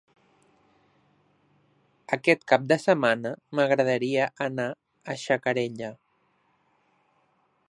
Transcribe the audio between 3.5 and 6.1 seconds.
m'agradaria anar a Xacarella.